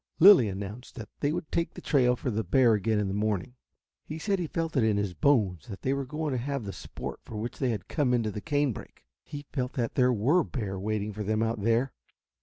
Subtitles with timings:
[0.17, 3.53] Lilly announced that they would take the trail for bear again in the morning.
[4.03, 6.73] He said he felt it in his bones that they were going to have the
[6.73, 9.05] sport for which they had come into the canebrake.
[9.21, 11.91] He felt that there were bear waiting for them out there.